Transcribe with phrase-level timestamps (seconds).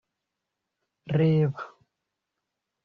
[1.17, 1.63] reba